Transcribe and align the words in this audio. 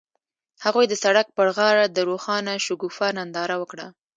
هغوی 0.63 0.85
د 0.89 0.93
سړک 1.03 1.27
پر 1.37 1.47
غاړه 1.57 1.85
د 1.89 1.97
روښانه 2.09 2.53
شګوفه 2.65 3.07
ننداره 3.17 3.55
وکړه. 3.61 3.87